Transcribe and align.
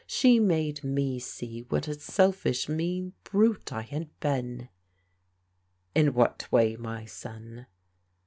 She 0.07 0.39
made 0.39 0.83
me 0.83 1.19
see 1.19 1.61
what 1.69 1.87
a 1.87 1.93
selfish, 1.93 2.67
mean 2.67 3.13
brute 3.23 3.71
I 3.71 3.83
had 3.83 4.09
been/'" 4.19 4.67
In 5.93 6.15
what 6.15 6.51
way, 6.51 6.75
my 6.75 7.05
son 7.05 7.67